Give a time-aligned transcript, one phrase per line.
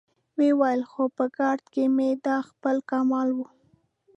[0.37, 3.39] ويې ويل: خو په ګارد کې مې دا خپل کمال و.